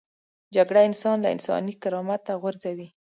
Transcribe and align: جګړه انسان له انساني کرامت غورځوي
جګړه 0.55 0.81
انسان 0.89 1.17
له 1.23 1.29
انساني 1.35 1.73
کرامت 1.81 2.23
غورځوي 2.41 2.87